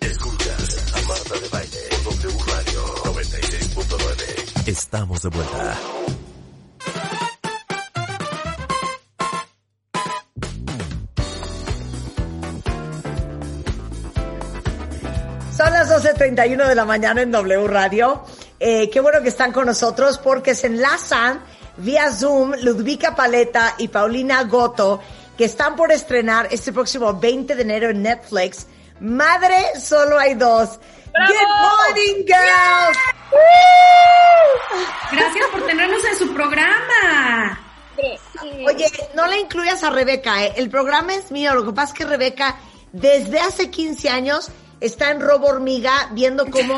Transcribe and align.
Escuchas 0.00 0.94
a 0.94 1.02
Marta 1.06 1.34
de 1.38 1.48
Baile, 1.50 1.78
W 2.04 2.38
Radio 2.46 2.86
96.9. 3.04 4.66
Estamos 4.66 5.20
de 5.20 5.28
vuelta. 5.28 5.78
Son 15.54 15.70
las 15.70 15.90
12.31 15.90 16.66
de 16.66 16.74
la 16.74 16.86
mañana 16.86 17.20
en 17.20 17.30
W 17.30 17.68
Radio. 17.68 18.24
Eh, 18.58 18.88
qué 18.88 19.00
bueno 19.00 19.20
que 19.20 19.28
están 19.28 19.52
con 19.52 19.66
nosotros 19.66 20.16
porque 20.16 20.54
se 20.54 20.68
enlazan 20.68 21.42
vía 21.76 22.10
Zoom 22.10 22.54
Ludvika 22.62 23.14
Paleta 23.14 23.74
y 23.76 23.88
Paulina 23.88 24.44
Goto, 24.44 25.00
que 25.36 25.44
están 25.44 25.76
por 25.76 25.92
estrenar 25.92 26.48
este 26.50 26.72
próximo 26.72 27.14
20 27.14 27.54
de 27.54 27.62
enero 27.62 27.90
en 27.90 28.02
Netflix. 28.02 28.66
Madre, 29.00 29.56
solo 29.80 30.18
hay 30.18 30.34
dos. 30.34 30.78
Good 31.06 31.48
morning, 31.60 32.24
girls. 32.26 32.98
Gracias 35.12 35.46
por 35.50 35.66
tenernos 35.66 36.04
en 36.04 36.16
su 36.16 36.34
programa. 36.34 37.60
Oye, 38.66 38.86
no 39.14 39.26
le 39.26 39.40
incluyas 39.40 39.82
a 39.84 39.90
Rebeca, 39.90 40.44
¿eh? 40.44 40.54
el 40.56 40.70
programa 40.70 41.14
es 41.14 41.30
mío. 41.30 41.54
Lo 41.54 41.64
que 41.64 41.72
pasa 41.72 41.92
es 41.92 41.98
que 41.98 42.04
Rebeca, 42.04 42.56
desde 42.92 43.40
hace 43.40 43.70
15 43.70 44.08
años, 44.10 44.50
está 44.80 45.10
en 45.10 45.20
Robo 45.20 45.46
Hormiga 45.46 46.08
viendo 46.12 46.50
cómo 46.50 46.74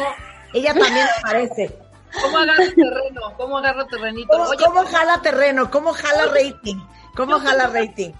ella 0.52 0.74
también 0.74 1.06
aparece. 1.18 1.78
¿Cómo 2.22 2.38
agarra 2.38 2.64
terreno? 2.74 3.34
¿Cómo 3.36 3.58
agarra 3.58 3.86
terrenito? 3.86 4.28
¿Cómo, 4.28 4.44
Oye, 4.44 4.64
cómo 4.64 4.86
jala 4.86 5.20
terreno? 5.22 5.70
¿Cómo 5.70 5.92
jala 5.92 6.26
rating? 6.26 6.76
¿Cómo 7.14 7.38
jala 7.40 7.66
rating? 7.68 8.12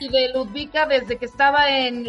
Y 0.00 0.08
de 0.08 0.32
Ludvika 0.32 0.86
desde 0.86 1.16
que 1.16 1.26
estaba 1.26 1.68
en, 1.70 2.04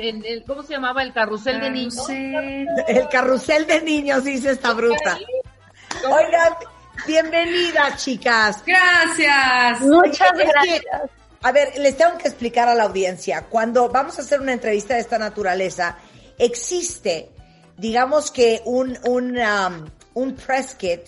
¿cómo 0.47 0.63
se 0.63 0.73
llamaba? 0.73 1.03
El 1.03 1.13
carrusel 1.13 1.59
de 1.59 1.69
niños. 1.69 2.09
El 2.09 3.08
carrusel 3.09 3.67
de 3.67 3.81
niños, 3.81 4.23
dice 4.23 4.52
esta 4.52 4.73
bruta. 4.73 5.17
Oigan, 6.09 6.53
bienvenidas, 7.05 8.03
chicas. 8.03 8.63
Gracias. 8.66 9.81
Muchas 9.81 10.31
gracias. 10.33 10.83
a 11.41 11.52
ver, 11.52 11.77
les 11.77 11.95
tengo 11.97 12.17
que 12.17 12.27
explicar 12.27 12.67
a 12.67 12.73
la 12.73 12.83
audiencia. 12.83 13.45
Cuando 13.50 13.89
vamos 13.89 14.17
a 14.17 14.22
hacer 14.22 14.41
una 14.41 14.53
entrevista 14.53 14.95
de 14.95 15.02
esta 15.02 15.19
naturaleza, 15.19 15.97
existe, 16.38 17.30
digamos 17.78 18.31
que 18.31 18.61
un, 18.66 18.97
un, 19.05 19.38
um, 19.38 19.85
un 20.16 20.35
press 20.35 20.75
kit 20.75 21.02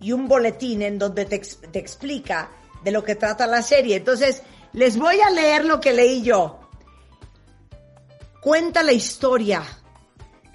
y 0.00 0.12
un 0.12 0.26
boletín 0.26 0.82
en 0.82 0.98
donde 0.98 1.26
te, 1.26 1.38
te 1.38 1.78
explica 1.78 2.50
de 2.82 2.90
lo 2.90 3.04
que 3.04 3.14
trata 3.14 3.46
la 3.46 3.62
serie. 3.62 3.96
Entonces, 3.96 4.42
les 4.74 4.98
voy 4.98 5.20
a 5.20 5.30
leer 5.30 5.64
lo 5.64 5.80
que 5.80 5.92
leí 5.92 6.22
yo. 6.22 6.60
Cuenta 8.40 8.82
la 8.82 8.92
historia 8.92 9.62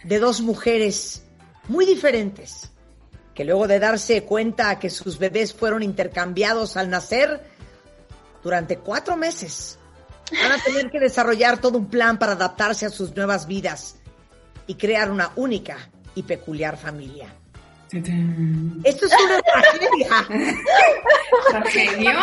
de 0.03 0.19
dos 0.19 0.41
mujeres 0.41 1.23
muy 1.67 1.85
diferentes 1.85 2.69
que 3.33 3.45
luego 3.45 3.67
de 3.67 3.79
darse 3.79 4.23
cuenta 4.23 4.77
que 4.79 4.89
sus 4.89 5.17
bebés 5.17 5.53
fueron 5.53 5.81
intercambiados 5.81 6.75
al 6.75 6.89
nacer, 6.89 7.41
durante 8.43 8.77
cuatro 8.77 9.15
meses 9.15 9.79
van 10.31 10.51
a 10.51 10.61
tener 10.61 10.91
que 10.91 10.99
desarrollar 10.99 11.59
todo 11.59 11.77
un 11.77 11.89
plan 11.89 12.19
para 12.19 12.33
adaptarse 12.33 12.85
a 12.85 12.89
sus 12.89 13.15
nuevas 13.15 13.47
vidas 13.47 13.95
y 14.67 14.75
crear 14.75 15.09
una 15.09 15.31
única 15.37 15.77
y 16.15 16.23
peculiar 16.23 16.77
familia. 16.77 17.33
Esto 17.91 19.05
es 19.07 19.13
una 19.25 19.41
tragedia. 19.41 20.27
Tragedión, 21.49 22.15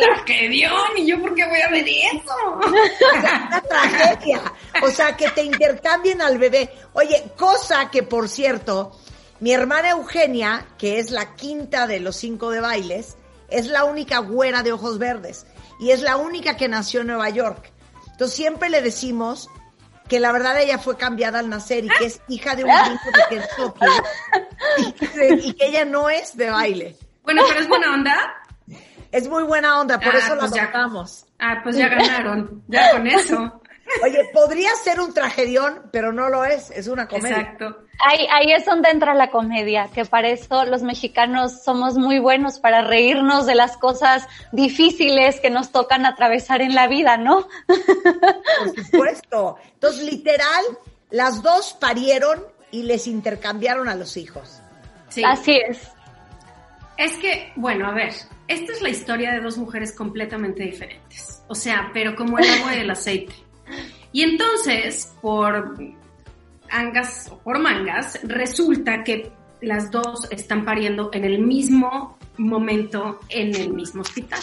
tragedión. 0.00 0.72
¿Y 0.96 1.06
yo 1.06 1.20
por 1.20 1.34
qué 1.34 1.46
voy 1.46 1.60
a 1.60 1.68
ver 1.68 1.86
eso? 1.86 2.34
Una 2.66 3.62
tragedia. 3.68 4.40
O 4.82 4.88
sea, 4.88 5.14
que 5.14 5.28
te 5.30 5.42
intercambien 5.42 6.22
al 6.22 6.38
bebé. 6.38 6.70
Oye, 6.94 7.32
cosa 7.36 7.90
que, 7.90 8.02
por 8.02 8.30
cierto, 8.30 8.98
mi 9.40 9.52
hermana 9.52 9.90
Eugenia, 9.90 10.68
que 10.78 10.98
es 10.98 11.10
la 11.10 11.34
quinta 11.34 11.86
de 11.86 12.00
los 12.00 12.16
cinco 12.16 12.50
de 12.50 12.60
bailes, 12.60 13.16
es 13.50 13.66
la 13.66 13.84
única 13.84 14.20
güera 14.20 14.62
de 14.62 14.72
ojos 14.72 14.98
verdes. 14.98 15.46
Y 15.80 15.90
es 15.90 16.00
la 16.00 16.16
única 16.16 16.56
que 16.56 16.68
nació 16.68 17.02
en 17.02 17.08
Nueva 17.08 17.28
York. 17.28 17.72
Entonces 18.12 18.34
siempre 18.34 18.70
le 18.70 18.80
decimos 18.80 19.50
que 20.08 20.20
la 20.20 20.32
verdad 20.32 20.60
ella 20.60 20.78
fue 20.78 20.96
cambiada 20.96 21.38
al 21.38 21.48
nacer 21.48 21.84
y 21.84 21.88
que 21.88 22.06
es 22.06 22.20
hija 22.28 22.54
de 22.54 22.64
un 22.64 22.70
gringo 22.70 23.00
de 23.06 23.36
Kentucky 23.36 23.86
y 24.78 24.92
que, 24.92 25.34
y 25.48 25.52
que 25.54 25.66
ella 25.66 25.84
no 25.84 26.10
es 26.10 26.36
de 26.36 26.50
baile. 26.50 26.96
Bueno, 27.22 27.42
pero 27.48 27.60
es 27.60 27.68
buena 27.68 27.94
onda. 27.94 28.16
Es 29.10 29.28
muy 29.28 29.44
buena 29.44 29.80
onda, 29.80 29.98
por 30.00 30.14
Ah, 30.14 30.18
eso 30.18 30.34
la 30.34 30.40
pues 30.40 30.52
ya. 30.54 30.62
adoptamos. 30.62 31.26
Ah, 31.38 31.60
pues 31.62 31.76
ya 31.76 31.88
ganaron. 31.88 32.62
Ya 32.68 32.90
con 32.92 33.06
eso. 33.06 33.60
Oye, 34.02 34.30
podría 34.32 34.74
ser 34.74 35.00
un 35.00 35.14
tragedión, 35.14 35.82
pero 35.92 36.12
no 36.12 36.28
lo 36.28 36.44
es, 36.44 36.70
es 36.70 36.88
una 36.88 37.06
comedia. 37.06 37.38
Exacto. 37.38 37.84
Ahí, 38.00 38.26
ahí 38.30 38.52
es 38.52 38.64
donde 38.64 38.90
entra 38.90 39.14
la 39.14 39.30
comedia, 39.30 39.88
que 39.94 40.04
para 40.04 40.28
eso 40.28 40.64
los 40.64 40.82
mexicanos 40.82 41.62
somos 41.62 41.96
muy 41.96 42.18
buenos 42.18 42.58
para 42.58 42.82
reírnos 42.82 43.46
de 43.46 43.54
las 43.54 43.76
cosas 43.76 44.26
difíciles 44.52 45.40
que 45.40 45.50
nos 45.50 45.70
tocan 45.70 46.04
atravesar 46.04 46.60
en 46.60 46.74
la 46.74 46.88
vida, 46.88 47.16
¿no? 47.16 47.46
Por 47.66 48.84
supuesto. 48.84 49.56
Entonces, 49.74 50.04
literal, 50.04 50.64
las 51.10 51.42
dos 51.42 51.76
parieron 51.80 52.44
y 52.70 52.82
les 52.82 53.06
intercambiaron 53.06 53.88
a 53.88 53.94
los 53.94 54.16
hijos. 54.16 54.60
Sí. 55.08 55.22
Así 55.24 55.60
es. 55.68 55.88
Es 56.96 57.16
que, 57.18 57.52
bueno, 57.56 57.88
a 57.88 57.92
ver, 57.92 58.12
esta 58.48 58.72
es 58.72 58.82
la 58.82 58.88
historia 58.88 59.32
de 59.32 59.40
dos 59.40 59.56
mujeres 59.56 59.92
completamente 59.92 60.62
diferentes. 60.64 61.42
O 61.48 61.54
sea, 61.54 61.90
pero 61.92 62.14
como 62.14 62.38
el 62.38 62.48
agua 62.50 62.74
y 62.74 62.80
el 62.80 62.90
aceite. 62.90 63.34
Y 64.14 64.22
entonces, 64.22 65.12
por 65.20 65.74
angas 66.70 67.28
o 67.32 67.38
por 67.38 67.58
mangas, 67.58 68.18
resulta 68.22 69.02
que 69.02 69.32
las 69.60 69.90
dos 69.90 70.28
están 70.30 70.64
pariendo 70.64 71.10
en 71.12 71.24
el 71.24 71.40
mismo 71.40 72.16
momento 72.36 73.18
en 73.28 73.56
el 73.56 73.72
mismo 73.74 74.02
hospital. 74.02 74.38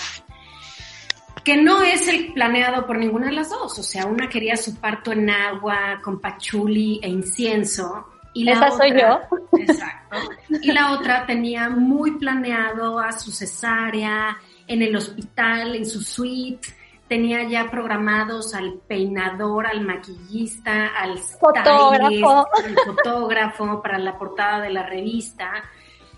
Que 1.46 1.56
no 1.56 1.82
es 1.84 2.06
el 2.10 2.34
planeado 2.34 2.86
por 2.86 2.98
ninguna 2.98 3.28
de 3.28 3.32
las 3.32 3.50
dos. 3.50 3.80
O 3.80 3.84
sea, 3.84 4.06
una 4.08 4.28
quería 4.28 4.58
su 4.58 4.76
parto 4.76 5.14
en 5.14 5.30
agua, 5.30 6.02
con 6.04 6.20
pachuli 6.20 7.00
e 7.02 7.08
incienso. 7.08 8.08
Y 8.34 8.44
la 8.44 8.52
Esa 8.52 8.72
soy 8.72 8.92
otra- 8.92 9.30
Exacto. 9.58 10.18
Y 10.50 10.72
la 10.74 10.92
otra 10.92 11.26
tenía 11.26 11.70
muy 11.70 12.18
planeado 12.18 13.00
a 13.00 13.14
su 13.14 13.32
cesárea, 13.32 14.38
en 14.68 14.82
el 14.82 14.94
hospital, 14.98 15.76
en 15.76 15.86
su 15.86 16.02
suite. 16.02 16.68
Tenía 17.12 17.44
ya 17.44 17.70
programados 17.70 18.54
al 18.54 18.76
peinador, 18.88 19.68
al 19.68 19.82
maquillista, 19.82 20.88
al 20.98 21.18
Fotógrafo. 21.18 22.48
stylist, 22.54 22.66
al 22.66 22.76
fotógrafo 22.86 23.82
para 23.82 23.98
la 23.98 24.18
portada 24.18 24.62
de 24.62 24.70
la 24.70 24.84
revista. 24.84 25.52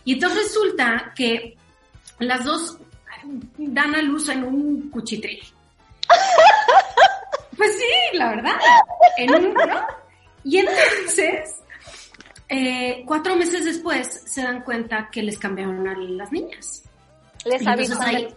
Y 0.05 0.13
entonces 0.13 0.43
resulta 0.43 1.11
que 1.15 1.57
las 2.19 2.43
dos 2.45 2.77
dan 3.57 3.95
a 3.95 4.03
luz 4.03 4.29
en 4.29 4.43
un 4.43 4.91
cuchitril. 4.91 5.41
Pues 7.57 7.71
sí, 7.75 8.17
la 8.17 8.29
verdad. 8.29 8.55
En 9.17 9.33
un, 9.33 9.53
¿no? 9.55 9.87
Y 10.43 10.57
entonces, 10.57 11.55
eh, 12.49 13.03
cuatro 13.07 13.35
meses 13.35 13.65
después, 13.65 14.23
se 14.27 14.43
dan 14.43 14.61
cuenta 14.61 15.09
que 15.11 15.23
les 15.23 15.39
cambiaron 15.39 15.87
a 15.87 15.95
las 15.97 16.31
niñas. 16.31 16.83
Les 17.45 17.65
ahí- 17.65 18.27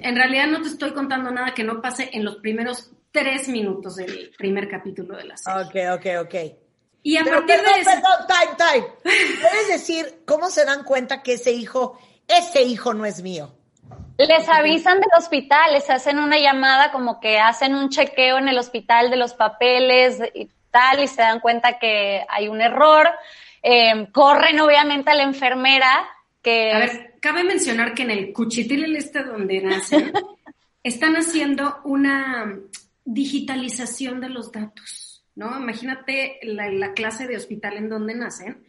en 0.00 0.16
realidad 0.16 0.46
no 0.46 0.62
te 0.62 0.68
estoy 0.68 0.92
contando 0.92 1.30
nada 1.30 1.54
que 1.54 1.64
no 1.64 1.80
pase 1.80 2.10
en 2.12 2.24
los 2.24 2.36
primeros 2.36 2.90
tres 3.10 3.48
minutos 3.48 3.96
del 3.96 4.32
primer 4.36 4.68
capítulo 4.68 5.16
de 5.16 5.24
la 5.24 5.36
serie. 5.36 5.62
Ok, 5.62 5.98
ok, 5.98 6.26
ok. 6.26 6.34
Y 7.02 7.16
a 7.16 7.24
Pero 7.24 7.38
partir 7.38 7.56
perdón, 7.56 7.74
de 7.74 7.80
eso, 7.80 7.90
perdón, 7.90 8.26
time, 8.28 8.70
time. 8.72 8.86
¿Puedes 9.40 9.68
decir 9.68 10.22
cómo 10.26 10.50
se 10.50 10.64
dan 10.64 10.84
cuenta 10.84 11.22
que 11.22 11.34
ese 11.34 11.52
hijo, 11.52 11.98
ese 12.26 12.62
hijo 12.62 12.92
no 12.94 13.06
es 13.06 13.22
mío? 13.22 13.54
Les 14.18 14.48
avisan 14.48 15.00
del 15.00 15.10
hospital, 15.16 15.72
les 15.72 15.88
hacen 15.90 16.18
una 16.18 16.38
llamada 16.38 16.90
como 16.90 17.20
que 17.20 17.38
hacen 17.38 17.74
un 17.76 17.88
chequeo 17.88 18.38
en 18.38 18.48
el 18.48 18.58
hospital 18.58 19.10
de 19.10 19.16
los 19.16 19.34
papeles 19.34 20.18
y 20.34 20.50
tal 20.70 21.00
y 21.00 21.06
se 21.06 21.22
dan 21.22 21.40
cuenta 21.40 21.78
que 21.78 22.24
hay 22.28 22.48
un 22.48 22.60
error. 22.60 23.08
Eh, 23.62 24.08
corren 24.12 24.60
obviamente 24.60 25.10
a 25.10 25.14
la 25.14 25.22
enfermera 25.22 26.08
que 26.48 26.72
a 26.72 26.78
ver, 26.78 27.14
cabe 27.20 27.44
mencionar 27.44 27.92
que 27.92 28.04
en 28.04 28.10
el 28.10 28.32
cuchitril 28.32 28.96
este 28.96 29.22
donde 29.22 29.60
nacen, 29.60 30.12
están 30.82 31.14
haciendo 31.16 31.80
una 31.84 32.58
digitalización 33.04 34.20
de 34.20 34.30
los 34.30 34.50
datos, 34.50 35.24
¿no? 35.34 35.58
Imagínate 35.58 36.38
la, 36.42 36.70
la 36.70 36.94
clase 36.94 37.26
de 37.26 37.36
hospital 37.36 37.76
en 37.76 37.90
donde 37.90 38.14
nacen. 38.14 38.64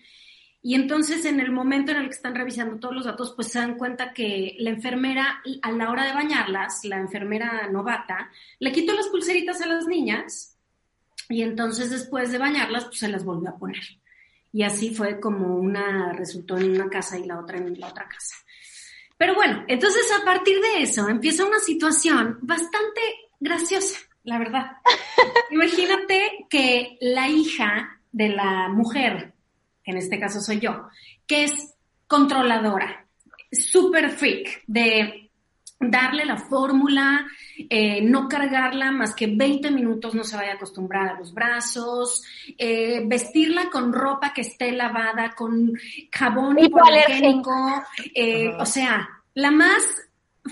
Y 0.61 0.75
entonces 0.75 1.23
en 1.23 1.39
el 1.39 1.51
momento 1.51 1.91
en 1.91 1.99
el 1.99 2.07
que 2.07 2.15
están 2.15 2.35
revisando 2.35 2.79
todos 2.79 2.93
los 2.93 3.05
datos, 3.05 3.31
pues 3.33 3.47
se 3.47 3.59
dan 3.59 3.77
cuenta 3.77 4.11
que 4.11 4.57
la 4.59 4.71
enfermera, 4.71 5.41
a 5.61 5.71
la 5.71 5.89
hora 5.89 6.05
de 6.05 6.13
bañarlas, 6.13 6.83
la 6.83 6.97
enfermera 6.97 7.69
novata, 7.71 8.29
le 8.59 8.73
quitó 8.73 8.93
las 8.93 9.07
pulseritas 9.07 9.61
a 9.61 9.67
las 9.67 9.87
niñas 9.87 10.57
y 11.29 11.43
entonces 11.43 11.91
después 11.91 12.33
de 12.33 12.39
bañarlas, 12.39 12.85
pues 12.85 12.99
se 12.99 13.07
las 13.07 13.23
volvió 13.23 13.51
a 13.51 13.57
poner. 13.57 13.83
Y 14.51 14.63
así 14.63 14.93
fue 14.95 15.19
como 15.19 15.55
una 15.55 16.13
resultó 16.13 16.57
en 16.57 16.71
una 16.71 16.89
casa 16.89 17.17
y 17.17 17.25
la 17.25 17.39
otra 17.39 17.57
en 17.57 17.79
la 17.79 17.87
otra 17.87 18.07
casa. 18.07 18.35
Pero 19.17 19.35
bueno, 19.35 19.65
entonces 19.67 20.09
a 20.11 20.23
partir 20.23 20.59
de 20.61 20.83
eso 20.83 21.09
empieza 21.09 21.45
una 21.45 21.59
situación 21.59 22.39
bastante 22.41 23.01
graciosa, 23.39 23.99
la 24.23 24.39
verdad. 24.39 24.71
Imagínate 25.51 26.45
que 26.49 26.97
la 27.01 27.27
hija 27.27 28.01
de 28.11 28.29
la 28.29 28.69
mujer, 28.69 29.33
que 29.83 29.91
en 29.91 29.97
este 29.97 30.19
caso 30.19 30.41
soy 30.41 30.59
yo, 30.59 30.87
que 31.27 31.43
es 31.43 31.75
controladora, 32.07 33.07
super 33.51 34.09
freak, 34.09 34.63
de 34.67 35.28
darle 35.79 36.25
la 36.25 36.37
fórmula, 36.37 37.25
eh, 37.57 38.01
no 38.01 38.27
cargarla 38.27 38.91
más 38.91 39.15
que 39.15 39.27
20 39.27 39.71
minutos, 39.71 40.13
no 40.13 40.23
se 40.23 40.35
vaya 40.35 40.51
a 40.51 40.55
acostumbrar 40.55 41.09
a 41.09 41.19
los 41.19 41.33
brazos, 41.33 42.23
eh, 42.57 43.01
vestirla 43.05 43.69
con 43.69 43.93
ropa 43.93 44.33
que 44.33 44.41
esté 44.41 44.71
lavada, 44.73 45.33
con 45.35 45.73
jabón 46.11 46.59
hipoalergénico, 46.59 47.83
eh, 48.13 48.49
o 48.59 48.65
sea, 48.65 49.07
la 49.35 49.51
más 49.51 49.83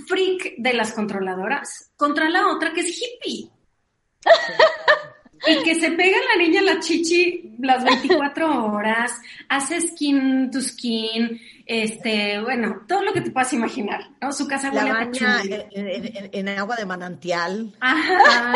freak 0.07 0.55
de 0.57 0.73
las 0.73 0.93
controladoras 0.93 1.91
contra 1.97 2.29
la 2.29 2.47
otra 2.47 2.71
que 2.71 2.81
es 2.81 3.01
hippie. 3.01 3.49
Y 5.45 5.63
que 5.63 5.75
se 5.75 5.91
pega 5.91 6.17
la 6.17 6.43
niña 6.43 6.61
la 6.61 6.79
chichi 6.79 7.53
las 7.59 7.83
24 7.83 8.65
horas, 8.65 9.13
hace 9.47 9.81
skin 9.81 10.49
to 10.51 10.59
skin, 10.61 11.39
este, 11.67 12.41
bueno, 12.41 12.81
todo 12.87 13.03
lo 13.03 13.13
que 13.13 13.21
te 13.21 13.31
puedas 13.31 13.51
imaginar, 13.53 14.01
¿no? 14.21 14.31
Su 14.31 14.47
casa 14.47 14.71
La 14.71 14.85
huele 14.85 15.25
a 15.25 15.41
en, 15.71 15.87
en- 16.15 16.29
en 16.33 16.49
agua 16.59 16.75
de 16.77 16.85
manantial. 16.85 17.75
Ajá. 17.81 18.53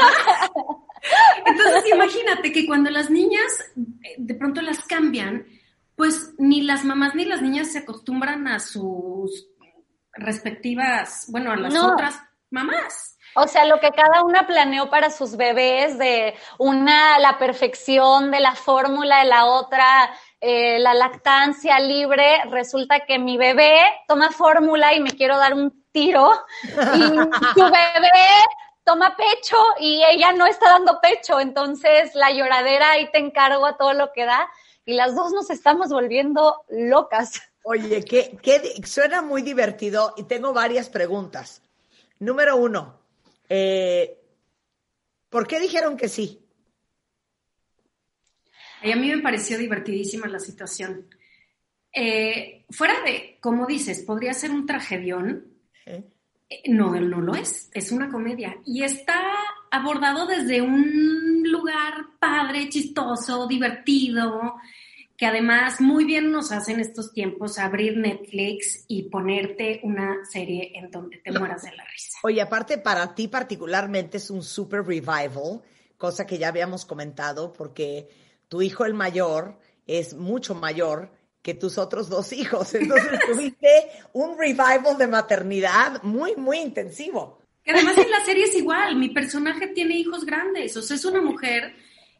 Entonces, 1.46 1.84
imagínate 1.94 2.52
que 2.52 2.66
cuando 2.66 2.90
las 2.90 3.10
niñas 3.10 3.44
eh, 3.76 4.16
de 4.18 4.36
pronto 4.36 4.62
las 4.62 4.86
cambian, 4.86 5.46
pues 5.96 6.34
ni 6.38 6.62
las 6.62 6.86
mamás 6.86 7.16
ni 7.16 7.26
las 7.26 7.42
niñas 7.42 7.72
se 7.72 7.80
acostumbran 7.80 8.48
a 8.48 8.60
sus 8.60 9.48
respectivas, 10.14 11.26
bueno, 11.30 11.52
a 11.52 11.56
las 11.56 11.74
No. 11.74 11.94
otras 11.94 12.16
mamás. 12.50 13.18
O 13.34 13.48
sea, 13.48 13.66
lo 13.66 13.80
que 13.80 13.92
cada 13.92 14.24
una 14.26 14.46
planeó 14.46 14.90
para 14.90 15.10
sus 15.10 15.38
bebés, 15.38 15.98
de 15.98 16.36
una 16.60 17.18
la 17.20 17.38
perfección 17.40 18.30
de 18.30 18.42
la 18.42 18.56
fórmula 18.56 19.20
de 19.20 19.26
la 19.30 19.46
otra, 19.46 20.12
eh, 20.44 20.80
la 20.80 20.96
lactancia 20.96 21.80
libre, 21.80 22.44
resulta 22.50 23.02
que 23.06 23.20
mi 23.20 23.38
bebé 23.38 23.80
toma 24.08 24.32
fórmula 24.32 24.96
y 24.96 25.00
me 25.00 25.12
quiero 25.12 25.38
dar 25.38 25.54
un 25.54 25.86
tiro 25.92 26.32
y 26.64 26.70
su 26.74 27.64
bebé 27.64 28.32
toma 28.84 29.16
pecho 29.16 29.58
y 29.80 30.04
ella 30.04 30.34
no 30.34 30.48
está 30.48 30.72
dando 30.72 31.00
pecho, 31.00 31.40
entonces 31.40 32.16
la 32.16 32.32
lloradera 32.32 32.94
ahí 32.94 33.12
te 33.12 33.20
encargo 33.20 33.68
a 33.68 33.78
todo 33.78 33.94
lo 33.94 34.12
que 34.14 34.26
da 34.26 34.50
y 34.84 34.94
las 34.94 35.16
dos 35.16 35.32
nos 35.32 35.52
estamos 35.52 35.90
volviendo 35.90 36.64
locas. 36.70 37.40
Oye, 37.64 38.04
que, 38.04 38.36
que 38.42 38.82
suena 38.88 39.22
muy 39.22 39.44
divertido 39.44 40.16
y 40.18 40.24
tengo 40.24 40.54
varias 40.54 40.90
preguntas. 40.90 41.62
Número 42.18 42.56
uno, 42.56 43.00
eh, 43.48 44.20
¿por 45.30 45.46
qué 45.46 45.60
dijeron 45.60 45.98
que 45.98 46.10
sí? 46.10 46.44
Y 48.84 48.92
a 48.92 48.96
mí 48.96 49.10
me 49.14 49.22
pareció 49.22 49.58
divertidísima 49.58 50.28
la 50.28 50.40
situación. 50.40 51.08
Eh, 51.94 52.66
fuera 52.70 53.02
de, 53.04 53.38
como 53.42 53.66
dices, 53.66 54.02
podría 54.02 54.34
ser 54.34 54.52
un 54.52 54.66
tragedión, 54.66 55.46
¿Eh? 55.86 56.04
Eh, 56.52 56.62
No, 56.68 56.96
él 56.96 57.10
no 57.10 57.22
lo 57.22 57.34
es, 57.34 57.70
es 57.74 57.92
una 57.92 58.10
comedia 58.10 58.58
y 58.66 58.84
está 58.84 59.22
abordado 59.72 60.28
desde 60.28 60.62
un 60.62 61.44
lugar 61.46 61.94
padre, 62.20 62.70
chistoso, 62.70 63.48
divertido, 63.48 64.56
que 65.16 65.26
además 65.26 65.80
muy 65.80 66.04
bien 66.04 66.32
nos 66.32 66.52
hace 66.52 66.74
en 66.74 66.82
estos 66.82 67.14
tiempos 67.14 67.58
abrir 67.58 67.98
Netflix 67.98 68.84
y 68.88 69.04
ponerte 69.04 69.80
una 69.84 70.26
serie 70.26 70.74
en 70.76 70.92
donde 70.92 71.18
te 71.20 71.32
mueras 71.32 71.64
de 71.64 71.76
la 71.76 71.86
risa. 71.86 72.18
Oye, 72.24 72.42
aparte 72.42 72.78
para 72.78 73.16
ti 73.16 73.28
particularmente 73.28 74.18
es 74.18 74.30
un 74.30 74.44
super 74.44 74.84
revival, 74.84 75.62
cosa 75.98 76.26
que 76.26 76.38
ya 76.38 76.50
habíamos 76.50 76.86
comentado, 76.86 77.54
porque 77.54 78.10
tu 78.52 78.62
hijo 78.62 78.84
el 78.84 78.94
mayor 78.94 79.58
es 79.88 80.14
mucho 80.14 80.56
mayor 80.56 81.10
que 81.42 81.54
tus 81.54 81.78
otros 81.78 82.10
dos 82.10 82.34
hijos. 82.34 82.76
Entonces 82.76 83.18
tuviste 83.26 83.70
un 84.12 84.38
revival 84.38 84.98
de 84.98 85.08
maternidad 85.08 86.04
muy, 86.04 86.36
muy 86.36 86.58
intensivo. 86.58 87.40
Que 87.64 87.72
además 87.72 87.98
en 87.98 88.12
la 88.12 88.26
serie 88.26 88.44
es 88.44 88.56
igual, 88.58 88.98
mi 88.98 89.08
personaje 89.08 89.68
tiene 89.68 89.96
hijos 89.96 90.26
grandes, 90.26 90.76
o 90.76 90.82
sea, 90.82 90.98
es 90.98 91.06
una 91.06 91.22
mujer 91.22 91.76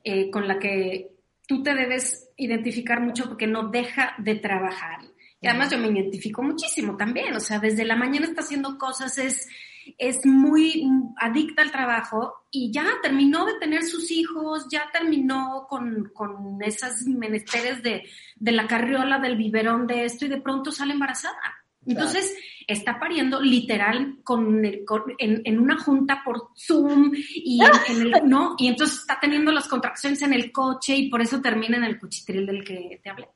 eh, 0.06 0.32
con 0.32 0.48
la 0.48 0.58
que 0.58 1.18
tú 1.48 1.64
te 1.64 1.74
debes 1.74 2.30
identificar 2.38 3.02
mucho 3.02 3.26
porque 3.26 3.48
no 3.48 3.68
deja 3.68 4.14
de 4.18 4.36
trabajar. 4.36 5.00
Y 5.42 5.48
además 5.48 5.72
yo 5.72 5.80
me 5.80 5.88
identifico 5.88 6.44
muchísimo 6.44 6.96
también, 6.96 7.36
o 7.36 7.42
sea, 7.42 7.60
desde 7.60 7.84
la 7.84 7.98
mañana 7.98 8.28
está 8.28 8.42
haciendo 8.42 8.78
cosas, 8.78 9.18
es, 9.18 9.50
es 9.98 10.26
muy 10.26 10.88
adicta 11.18 11.62
al 11.62 11.72
trabajo 11.72 12.46
y 12.52 12.72
ya 12.72 12.86
terminó 13.02 13.46
de 13.46 13.56
tener 13.60 13.84
sus 13.84 14.12
hijos, 14.12 14.68
ya 14.72 14.84
terminó 14.92 15.66
con, 15.70 16.12
con 16.14 16.62
esas 16.62 17.02
menesteres 17.04 17.82
de, 17.84 18.04
de 18.36 18.52
la 18.52 18.68
carriola, 18.68 19.20
del 19.20 19.38
biberón, 19.38 19.88
de 19.88 20.06
esto 20.06 20.26
y 20.26 20.30
de 20.30 20.42
pronto 20.42 20.72
sale 20.72 20.94
embarazada. 20.94 21.38
Entonces, 21.84 22.38
está 22.68 23.00
pariendo 23.00 23.42
literal 23.42 24.18
con, 24.24 24.64
el- 24.64 24.86
con- 24.86 25.16
en, 25.18 25.42
en 25.46 25.60
una 25.60 25.80
junta 25.80 26.22
por 26.24 26.50
Zoom 26.56 27.12
y 27.16 27.60
en, 27.64 27.72
en 27.90 28.14
el, 28.14 28.22
no, 28.30 28.56
y 28.60 28.68
entonces 28.68 29.00
está 29.00 29.20
teniendo 29.20 29.52
las 29.52 29.68
contracciones 29.68 30.22
en 30.22 30.34
el 30.34 30.52
coche 30.52 30.96
y 30.96 31.10
por 31.10 31.22
eso 31.22 31.42
termina 31.42 31.78
en 31.78 31.84
el 31.86 32.00
cuchitril 32.00 32.46
del 32.46 32.64
que 32.64 33.00
te 33.04 33.10
hablé. 33.10 33.30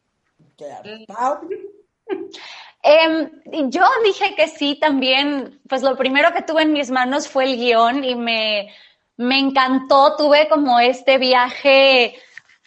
Em, 2.87 3.31
yo 3.71 3.83
dije 4.03 4.35
que 4.35 4.47
sí 4.47 4.75
también, 4.79 5.59
pues 5.67 5.81
lo 5.81 5.97
primero 5.97 6.31
que 6.33 6.43
tuve 6.43 6.61
en 6.61 6.71
mis 6.71 6.91
manos 6.91 7.27
fue 7.27 7.45
el 7.45 7.57
guion 7.57 8.03
y 8.03 8.13
me, 8.13 8.71
me 9.17 9.39
encantó, 9.39 10.15
tuve 10.15 10.47
como 10.47 10.79
este 10.79 11.17
viaje 11.17 12.13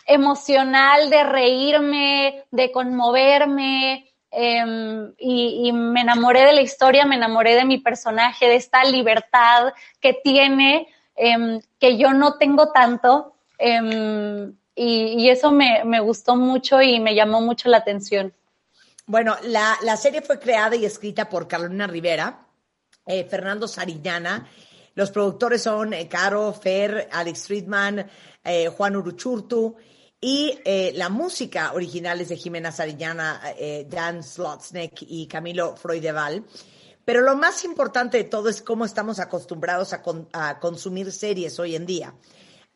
emocional 0.06 1.08
de 1.08 1.22
reírme, 1.22 2.44
de 2.50 2.72
conmoverme, 2.72 4.10
em, 4.32 5.14
y, 5.18 5.70
me 5.72 6.00
enamoré 6.00 6.40
de 6.46 6.52
la 6.52 6.62
historia, 6.62 7.06
me 7.06 7.14
enamoré 7.14 7.54
de 7.54 7.64
mi 7.64 7.78
personaje, 7.78 8.48
de 8.48 8.56
esta 8.56 8.82
libertad 8.82 9.72
que 10.00 10.14
tiene, 10.14 10.88
em, 11.14 11.60
que 11.78 11.96
yo 11.96 12.12
no 12.12 12.38
tengo 12.38 12.72
tanto, 12.72 13.34
y, 14.74 14.84
y 15.16 15.30
eso 15.30 15.52
me, 15.52 15.84
me 15.84 16.00
gustó 16.00 16.34
mucho 16.34 16.82
y 16.82 16.98
me 16.98 17.14
llamó 17.14 17.40
mucho 17.40 17.68
la 17.68 17.78
atención. 17.78 18.32
Bueno, 19.08 19.38
la, 19.44 19.74
la 19.84 19.96
serie 19.96 20.20
fue 20.20 20.38
creada 20.38 20.76
y 20.76 20.84
escrita 20.84 21.30
por 21.30 21.48
Carolina 21.48 21.86
Rivera, 21.86 22.46
eh, 23.06 23.24
Fernando 23.24 23.66
Sariñana. 23.66 24.46
Los 24.94 25.10
productores 25.10 25.62
son 25.62 25.94
eh, 25.94 26.06
Caro, 26.08 26.52
Fer, 26.52 27.08
Alex 27.10 27.46
Friedman, 27.46 28.06
eh, 28.44 28.68
Juan 28.68 28.96
Uruchurtu. 28.96 29.76
Y 30.20 30.58
la 30.94 31.08
música 31.08 31.72
original 31.72 32.20
es 32.20 32.28
de 32.28 32.36
Jimena 32.36 32.70
Sariñana, 32.70 33.40
eh, 33.56 33.86
Dan 33.88 34.22
Slotsnik 34.22 35.02
y 35.02 35.26
Camilo 35.26 35.74
Freudeval. 35.76 36.44
Pero 37.04 37.22
lo 37.22 37.34
más 37.34 37.64
importante 37.64 38.18
de 38.18 38.24
todo 38.24 38.50
es 38.50 38.60
cómo 38.60 38.84
estamos 38.84 39.20
acostumbrados 39.20 39.94
a, 39.94 40.02
con- 40.02 40.28
a 40.34 40.58
consumir 40.58 41.12
series 41.12 41.58
hoy 41.58 41.76
en 41.76 41.86
día. 41.86 42.14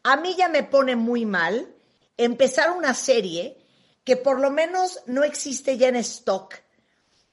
A 0.05 0.17
mí 0.17 0.35
ya 0.39 0.49
me 0.49 0.63
pone 0.63 0.97
muy 0.97 1.27
mal 1.27 1.75
empezar 2.17 2.71
una 2.71 2.95
serie 2.95 3.62
que 4.05 4.17
por 4.17 4.41
lo 4.41 4.51
menos 4.51 5.01
no 5.07 5.25
existe 5.25 5.77
ya 5.79 5.89
en 5.89 5.97
stock. 5.97 6.55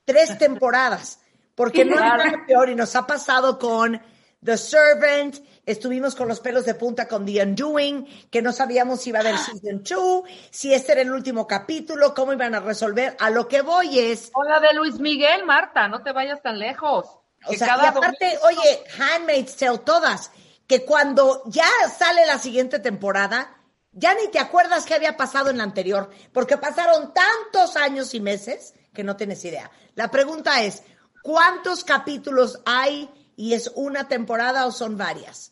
Tres 0.05 0.38
temporadas, 0.38 1.19
porque 1.55 1.85
no 1.85 1.95
hay 1.97 2.09
nada 2.09 2.43
peor 2.47 2.69
y 2.69 2.75
nos 2.75 2.95
ha 2.95 3.05
pasado 3.05 3.59
con 3.59 4.01
The 4.43 4.57
Servant, 4.57 5.35
estuvimos 5.65 6.15
con 6.15 6.27
los 6.27 6.39
pelos 6.39 6.65
de 6.65 6.73
punta 6.73 7.07
con 7.07 7.25
The 7.25 7.43
Undoing, 7.43 8.29
que 8.31 8.41
no 8.41 8.51
sabíamos 8.51 9.01
si 9.01 9.09
iba 9.09 9.19
a 9.19 9.21
haber 9.21 9.38
season 9.38 9.83
2, 9.83 10.23
si 10.49 10.73
este 10.73 10.93
era 10.93 11.01
el 11.01 11.11
último 11.11 11.45
capítulo, 11.45 12.13
cómo 12.15 12.33
iban 12.33 12.55
a 12.55 12.59
resolver. 12.59 13.15
A 13.19 13.29
lo 13.29 13.47
que 13.47 13.61
voy 13.61 13.99
es, 13.99 14.31
O 14.33 14.43
la 14.43 14.59
de 14.59 14.73
Luis 14.73 14.97
Miguel, 14.99 15.45
Marta, 15.45 15.88
no 15.88 16.01
te 16.01 16.11
vayas 16.11 16.41
tan 16.41 16.57
lejos. 16.57 17.05
o 17.45 17.53
sea, 17.53 17.77
y 17.83 17.85
aparte, 17.85 18.38
domingo- 18.41 18.61
oye, 18.61 18.83
Handmaid's 18.97 19.55
Tale, 19.57 19.77
todas, 19.79 20.31
que 20.65 20.85
cuando 20.85 21.43
ya 21.47 21.67
sale 21.95 22.25
la 22.25 22.39
siguiente 22.39 22.79
temporada, 22.79 23.57
ya 23.99 24.13
ni 24.15 24.29
te 24.29 24.39
acuerdas 24.39 24.85
qué 24.85 24.93
había 24.93 25.17
pasado 25.17 25.49
en 25.49 25.57
la 25.57 25.63
anterior, 25.63 26.09
porque 26.31 26.57
pasaron 26.57 27.13
tantos 27.13 27.75
años 27.75 28.13
y 28.13 28.21
meses 28.21 28.73
que 28.93 29.03
no 29.03 29.17
tienes 29.17 29.43
idea. 29.43 29.69
La 29.95 30.09
pregunta 30.09 30.63
es, 30.63 30.83
¿cuántos 31.21 31.83
capítulos 31.83 32.61
hay 32.65 33.09
y 33.35 33.53
es 33.53 33.71
una 33.75 34.07
temporada 34.07 34.65
o 34.65 34.71
son 34.71 34.97
varias? 34.97 35.51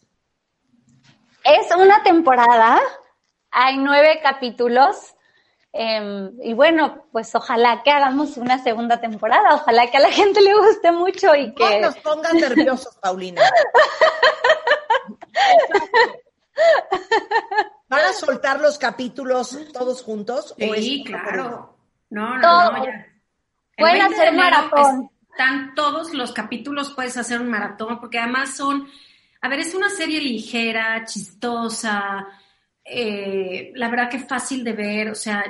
Es 1.43 1.75
una 1.75 2.01
temporada, 2.03 2.79
hay 3.51 3.77
nueve 3.77 4.19
capítulos. 4.23 5.13
em, 5.73 6.31
y 6.41 6.53
bueno, 6.53 7.05
pues 7.11 7.35
ojalá 7.35 7.83
que 7.83 7.91
hagamos 7.91 8.37
una 8.37 8.63
segunda 8.63 8.99
temporada, 8.99 9.55
ojalá 9.55 9.91
que 9.91 9.97
a 9.97 9.99
la 9.99 10.11
gente 10.11 10.41
le 10.41 10.53
guste 10.55 10.91
mucho 10.91 11.35
y 11.35 11.47
No 11.47 11.55
que... 11.55 11.79
nos 11.81 11.97
pongas 11.97 12.33
nerviosos, 12.33 12.95
Paulina. 12.97 13.41
¿Van 18.21 18.23
a 18.23 18.33
soltar 18.33 18.61
los 18.61 18.77
capítulos 18.77 19.57
todos 19.73 20.01
juntos? 20.01 20.53
o 20.53 20.75
Sí, 20.75 21.03
es 21.05 21.09
claro. 21.09 21.77
No, 22.09 22.35
no, 22.35 22.41
Todo. 22.41 22.71
no, 22.71 22.85
ya. 22.85 23.07
Pueden 23.77 23.99
20 23.99 24.15
de 24.15 24.21
hacer 24.21 24.35
maratón. 24.35 25.09
Están 25.31 25.75
todos 25.75 26.13
los 26.13 26.31
capítulos, 26.31 26.93
puedes 26.95 27.15
hacer 27.15 27.39
un 27.39 27.49
maratón, 27.49 27.99
porque 27.99 28.17
además 28.17 28.55
son, 28.55 28.87
a 29.41 29.49
ver, 29.49 29.59
es 29.59 29.75
una 29.75 29.89
serie 29.89 30.19
ligera, 30.19 31.05
chistosa, 31.05 32.27
eh, 32.83 33.71
la 33.75 33.89
verdad 33.89 34.09
que 34.09 34.19
fácil 34.19 34.63
de 34.63 34.73
ver, 34.73 35.09
o 35.09 35.15
sea, 35.15 35.43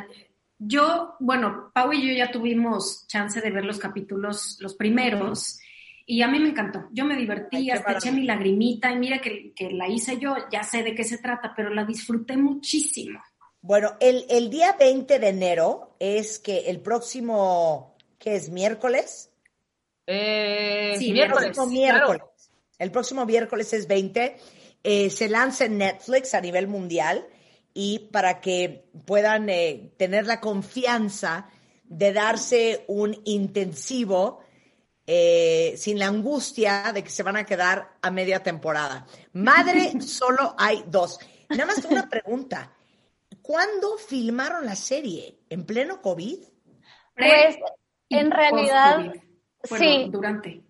yo, 0.60 1.16
bueno, 1.20 1.72
Pau 1.74 1.94
y 1.94 2.06
yo 2.06 2.14
ya 2.14 2.32
tuvimos 2.32 3.06
chance 3.08 3.40
de 3.40 3.52
ver 3.52 3.64
los 3.64 3.78
capítulos, 3.78 4.58
los 4.60 4.74
primeros, 4.74 5.60
y 6.10 6.22
a 6.22 6.28
mí 6.30 6.40
me 6.40 6.50
encantó. 6.50 6.88
Yo 6.94 7.04
me 7.04 7.18
divertí, 7.18 7.70
hasta 7.70 7.92
eché 7.92 8.12
mi 8.14 8.24
lagrimita, 8.24 8.92
y 8.92 8.98
mira 8.98 9.20
que, 9.20 9.54
que, 9.54 9.70
la 9.72 9.90
hice 9.90 10.18
yo, 10.18 10.36
ya 10.50 10.64
sé 10.64 10.82
de 10.82 10.96
qué 10.96 11.04
se 11.04 11.18
trata, 11.18 11.54
pero 11.56 11.70
la 11.70 11.84
disfruté 11.84 12.38
muchísimo. 12.38 13.20
Bueno, 13.62 13.98
el, 14.00 14.26
el 14.30 14.50
día 14.50 14.78
20 14.80 15.20
de 15.20 15.28
enero 15.28 15.98
es 16.00 16.40
que 16.40 16.70
el 16.70 16.80
próximo, 16.80 17.98
¿qué 18.18 18.38
es? 18.38 18.50
¿Miércoles? 18.50 19.30
Eh, 20.06 20.96
Sí, 20.98 21.12
miércoles. 21.12 21.48
El 21.48 21.54
próximo 21.54 21.76
claro. 21.76 22.08
miércoles. 22.08 22.52
El 22.80 22.92
próximo 22.92 23.26
miércoles 23.26 23.74
es 23.74 23.88
20. 23.88 24.38
eh, 24.84 25.10
se 25.10 25.28
lanza 25.28 25.66
en 25.66 25.78
Netflix 25.80 26.34
a 26.34 26.40
nivel 26.40 26.68
mundial 26.68 27.28
y 27.74 28.00
para 28.14 28.40
que 28.40 28.86
puedan 29.06 29.50
eh, 29.50 29.92
tener 29.98 30.26
la 30.26 30.40
confianza 30.40 31.50
de 31.84 32.14
darse 32.14 32.86
un 32.88 33.20
intensivo 33.26 34.40
eh, 35.08 35.74
sin 35.78 35.98
la 35.98 36.08
angustia 36.08 36.92
de 36.94 37.04
que 37.04 37.10
se 37.10 37.24
van 37.24 37.38
a 37.38 37.46
quedar 37.46 37.98
a 38.02 38.12
media 38.12 38.44
temporada. 38.44 39.08
Madre, 39.34 40.00
solo 40.02 40.54
hay 40.58 40.84
dos. 40.88 41.20
Nada 41.50 41.66
más 41.66 41.84
una 41.86 42.08
pregunta. 42.10 42.74
¿Cuándo 43.42 43.98
filmaron 43.98 44.66
la 44.66 44.76
serie? 44.76 45.40
¿En 45.50 45.66
pleno 45.66 46.02
COVID? 46.02 46.40
Pues 47.16 47.58
en 48.10 48.30
realidad. 48.32 48.98
Bueno, 48.98 49.78
sí, 49.78 50.08
durante. 50.12 50.62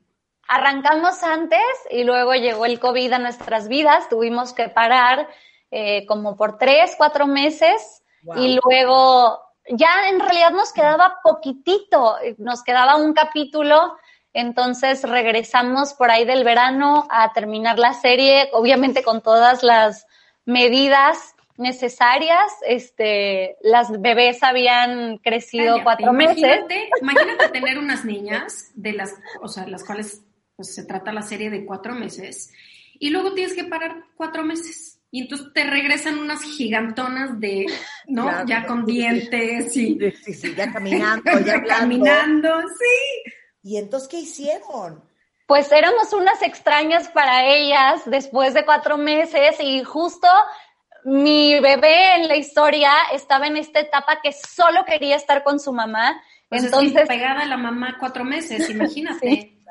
arrancamos 0.48 1.24
antes 1.24 1.60
y 1.90 2.04
luego 2.04 2.34
llegó 2.36 2.66
el 2.66 2.80
COVID 2.80 3.14
a 3.14 3.20
nuestras 3.20 3.68
vidas, 3.68 4.08
tuvimos 4.10 4.54
que 4.54 4.70
parar 4.70 5.28
eh, 5.72 6.06
como 6.06 6.38
por 6.38 6.58
tres, 6.58 6.94
cuatro 6.98 7.28
meses 7.28 8.04
Wow. 8.24 8.38
y 8.38 8.60
luego 8.64 9.40
ya 9.70 10.10
en 10.10 10.20
realidad 10.20 10.52
nos 10.52 10.74
quedaba 10.74 11.20
poquitito, 11.24 12.20
eh, 12.20 12.36
nos 12.40 12.64
quedaba 12.64 12.96
un 12.96 13.14
capítulo, 13.14 13.98
entonces 14.38 15.02
regresamos 15.02 15.96
por 15.96 16.12
ahí 16.12 16.24
del 16.26 16.44
verano 16.44 17.08
a 17.10 17.34
terminar 17.34 17.80
la 17.80 17.94
serie, 17.94 18.50
obviamente 18.54 19.02
con 19.02 19.22
todas 19.22 19.64
las 19.64 20.06
medidas 20.46 21.34
necesarias, 21.58 22.52
este, 22.68 23.58
las 23.62 24.00
bebés 24.00 24.44
habían 24.44 25.18
crecido 25.18 25.66
Cállate, 25.66 25.84
cuatro 25.84 26.14
meses. 26.14 26.38
imagínate, 26.38 26.90
Imagínate 27.02 27.50
tener 27.50 27.80
unas 27.80 28.06
niñas 28.06 28.72
de 28.76 28.94
las, 28.94 29.16
o 29.42 29.48
sea, 29.48 29.66
las 29.66 29.84
cuales 29.84 30.22
pues, 30.56 30.74
se 30.76 30.86
trata 30.86 31.12
la 31.12 31.24
serie 31.24 31.50
de 31.50 31.66
cuatro 31.66 31.96
meses 31.96 32.54
y 33.00 33.10
luego 33.10 33.34
tienes 33.34 33.56
que 33.56 33.64
parar 33.64 34.04
cuatro 34.16 34.44
meses 34.44 35.00
y 35.10 35.22
entonces 35.22 35.48
te 35.52 35.64
regresan 35.64 36.20
unas 36.20 36.44
gigantonas 36.44 37.40
de, 37.40 37.66
¿no? 38.08 38.24
Claro. 38.26 38.46
ya 38.46 38.68
con 38.68 38.86
dientes 38.86 39.76
y 39.76 39.98
Sí, 40.24 40.34
sí, 40.34 40.54
ya 40.56 40.72
caminando, 40.72 41.40
ya 41.44 41.64
caminando, 41.68 42.60
sí. 42.78 43.32
¿Y 43.68 43.76
entonces 43.76 44.08
qué 44.08 44.20
hicieron? 44.20 45.04
Pues 45.46 45.70
éramos 45.74 46.14
unas 46.14 46.42
extrañas 46.42 47.10
para 47.10 47.46
ellas 47.46 48.02
después 48.06 48.54
de 48.54 48.64
cuatro 48.64 48.98
meses 48.98 49.58
y 49.60 49.84
justo 49.84 50.30
mi 51.04 51.60
bebé 51.60 52.16
en 52.16 52.30
la 52.30 52.38
historia 52.38 52.94
estaba 53.12 53.46
en 53.46 53.58
esta 53.58 53.82
etapa 53.82 54.22
que 54.24 54.32
solo 54.32 54.86
quería 54.86 55.18
estar 55.18 55.44
con 55.44 55.60
su 55.60 55.74
mamá. 55.74 56.22
Pues 56.48 56.64
Entonces, 56.64 56.96
es 56.96 57.02
que 57.02 57.08
pegada 57.08 57.42
a 57.42 57.46
la 57.46 57.58
mamá 57.58 57.98
cuatro 58.00 58.24
meses, 58.24 58.70
imagínate. 58.70 59.30
Sí. 59.30 59.62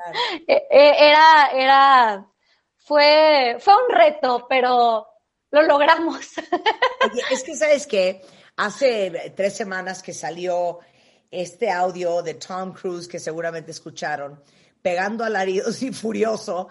eh, 0.47 0.67
eh, 0.69 0.95
era, 0.99 1.49
era, 1.55 2.27
fue, 2.75 3.57
fue 3.59 3.73
un 3.83 3.95
reto, 3.95 4.45
pero 4.47 5.07
lo 5.49 5.61
logramos. 5.63 6.37
Oye, 7.11 7.23
es 7.31 7.43
que, 7.43 7.55
¿sabes 7.55 7.87
qué? 7.87 8.21
Hace 8.57 9.33
tres 9.35 9.57
semanas 9.57 10.03
que 10.03 10.13
salió 10.13 10.81
este 11.31 11.69
audio 11.69 12.21
de 12.21 12.35
Tom 12.35 12.73
Cruise 12.73 13.07
que 13.07 13.19
seguramente 13.19 13.71
escucharon, 13.71 14.41
pegando 14.81 15.23
alaridos 15.23 15.81
y 15.83 15.91
furioso 15.91 16.69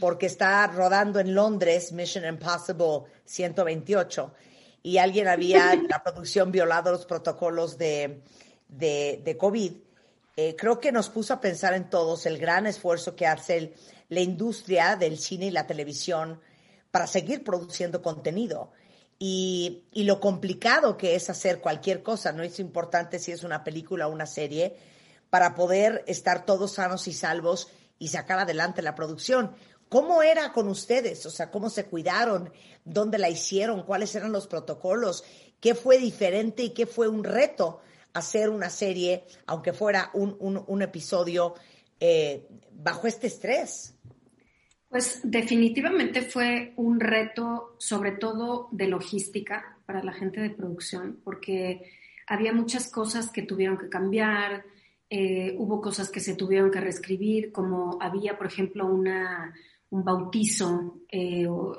porque 0.00 0.26
está 0.26 0.66
rodando 0.68 1.18
en 1.20 1.34
Londres 1.34 1.92
Mission 1.92 2.24
Impossible 2.24 3.02
128 3.24 4.32
y 4.82 4.98
alguien 4.98 5.28
había 5.28 5.72
en 5.72 5.88
la 5.88 6.02
producción 6.02 6.52
violado 6.52 6.92
los 6.92 7.04
protocolos 7.04 7.76
de, 7.76 8.22
de, 8.68 9.36
COVID. 9.36 9.72
Eh, 10.36 10.54
creo 10.56 10.78
que 10.78 10.92
nos 10.92 11.10
puso 11.10 11.34
a 11.34 11.40
pensar 11.40 11.74
en 11.74 11.90
todos 11.90 12.26
el 12.26 12.38
gran 12.38 12.66
esfuerzo 12.66 13.16
que 13.16 13.26
hace 13.26 13.74
la 14.08 14.20
industria 14.20 14.94
del 14.94 15.18
cine 15.18 15.46
y 15.46 15.50
la 15.50 15.66
televisión 15.66 16.40
para 16.90 17.06
seguir 17.06 17.42
produciendo 17.42 18.00
contenido 18.00 18.70
y, 19.18 19.84
y 19.92 20.04
lo 20.04 20.20
complicado 20.20 20.96
que 20.96 21.14
es 21.14 21.28
hacer 21.30 21.60
cualquier 21.60 22.02
cosa, 22.02 22.32
no 22.32 22.42
es 22.42 22.60
importante 22.60 23.18
si 23.18 23.32
es 23.32 23.42
una 23.42 23.64
película 23.64 24.06
o 24.06 24.12
una 24.12 24.26
serie, 24.26 24.76
para 25.30 25.54
poder 25.54 26.04
estar 26.06 26.46
todos 26.46 26.72
sanos 26.74 27.08
y 27.08 27.12
salvos 27.12 27.68
y 27.98 28.08
sacar 28.08 28.38
adelante 28.38 28.80
la 28.82 28.94
producción. 28.94 29.54
¿Cómo 29.88 30.22
era 30.22 30.52
con 30.52 30.68
ustedes? 30.68 31.24
O 31.26 31.30
sea, 31.30 31.50
¿cómo 31.50 31.70
se 31.70 31.86
cuidaron? 31.86 32.52
¿Dónde 32.84 33.18
la 33.18 33.28
hicieron? 33.30 33.82
¿Cuáles 33.82 34.14
eran 34.14 34.32
los 34.32 34.46
protocolos? 34.46 35.24
¿Qué 35.60 35.74
fue 35.74 35.98
diferente 35.98 36.62
y 36.62 36.70
qué 36.70 36.86
fue 36.86 37.08
un 37.08 37.24
reto 37.24 37.80
hacer 38.12 38.50
una 38.50 38.70
serie, 38.70 39.24
aunque 39.46 39.72
fuera 39.72 40.10
un, 40.14 40.36
un- 40.66 40.82
episodio 40.82 41.54
eh, 42.00 42.46
bajo 42.72 43.06
este 43.06 43.26
estrés? 43.26 43.94
Pues 44.88 45.20
definitivamente 45.22 46.22
fue 46.22 46.72
un 46.76 46.98
reto, 46.98 47.74
sobre 47.78 48.12
todo 48.12 48.68
de 48.72 48.88
logística 48.88 49.76
para 49.84 50.02
la 50.02 50.12
gente 50.14 50.40
de 50.40 50.50
producción, 50.50 51.20
porque 51.24 51.82
había 52.26 52.54
muchas 52.54 52.90
cosas 52.90 53.30
que 53.30 53.42
tuvieron 53.42 53.76
que 53.76 53.90
cambiar, 53.90 54.64
eh, 55.10 55.54
hubo 55.58 55.80
cosas 55.82 56.10
que 56.10 56.20
se 56.20 56.36
tuvieron 56.36 56.70
que 56.70 56.80
reescribir, 56.80 57.52
como 57.52 57.98
había, 58.00 58.38
por 58.38 58.46
ejemplo, 58.46 58.86
una, 58.86 59.54
un 59.90 60.04
bautizo 60.04 61.00
eh, 61.10 61.46
o- 61.46 61.76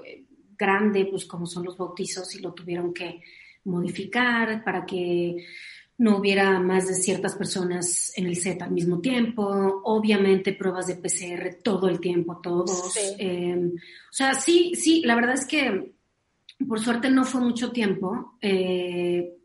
grande, 0.57 1.07
pues 1.09 1.25
como 1.25 1.47
son 1.47 1.65
los 1.65 1.77
bautizos, 1.77 2.35
y 2.35 2.41
lo 2.41 2.53
tuvieron 2.53 2.93
que 2.93 3.21
modificar 3.63 4.63
para 4.63 4.85
que 4.85 5.45
no 5.99 6.17
hubiera 6.17 6.59
más 6.59 6.87
de 6.87 6.95
ciertas 6.95 7.35
personas 7.35 8.13
en 8.15 8.25
el 8.25 8.37
set 8.37 8.61
al 8.61 8.71
mismo 8.71 9.01
tiempo, 9.01 9.43
obviamente 9.83 10.53
pruebas 10.53 10.87
de 10.87 10.95
PCR 10.95 11.61
todo 11.61 11.89
el 11.89 11.99
tiempo, 11.99 12.39
todos. 12.41 12.93
Sí. 12.93 13.15
Eh, 13.19 13.73
o 13.75 14.13
sea, 14.13 14.33
sí, 14.33 14.73
sí, 14.75 15.03
la 15.05 15.15
verdad 15.15 15.33
es 15.33 15.45
que 15.45 15.93
por 16.65 16.79
suerte 16.79 17.09
no 17.09 17.25
fue 17.25 17.41
mucho 17.41 17.71
tiempo, 17.73 18.37
eh, 18.41 19.37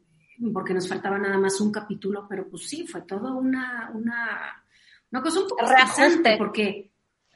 porque 0.53 0.75
nos 0.75 0.89
faltaba 0.89 1.19
nada 1.19 1.39
más 1.39 1.61
un 1.61 1.73
capítulo, 1.73 2.27
pero 2.29 2.49
pues 2.49 2.69
sí, 2.69 2.87
fue 2.87 3.03
todo 3.03 3.37
una, 3.37 3.91
una, 3.93 4.65
una 5.11 5.23
cosa 5.23 5.41
un 5.41 5.49
poco 5.49 5.65
porque, 6.39 6.93